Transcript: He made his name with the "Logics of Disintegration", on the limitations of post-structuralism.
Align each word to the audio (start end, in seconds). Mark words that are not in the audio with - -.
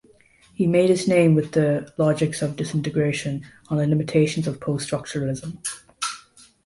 He 0.55 0.65
made 0.65 0.89
his 0.89 1.07
name 1.07 1.35
with 1.35 1.51
the 1.51 1.93
"Logics 1.99 2.41
of 2.41 2.55
Disintegration", 2.55 3.45
on 3.69 3.77
the 3.77 3.85
limitations 3.85 4.47
of 4.47 4.59
post-structuralism. 4.59 5.59